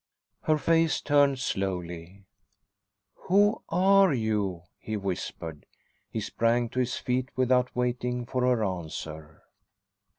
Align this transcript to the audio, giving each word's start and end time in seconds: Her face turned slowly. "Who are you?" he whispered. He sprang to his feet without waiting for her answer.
Her 0.45 0.57
face 0.57 0.99
turned 0.99 1.37
slowly. 1.37 2.23
"Who 3.27 3.61
are 3.69 4.11
you?" 4.13 4.63
he 4.79 4.97
whispered. 4.97 5.67
He 6.09 6.21
sprang 6.21 6.69
to 6.69 6.79
his 6.79 6.97
feet 6.97 7.29
without 7.35 7.75
waiting 7.75 8.25
for 8.25 8.41
her 8.41 8.63
answer. 8.65 9.43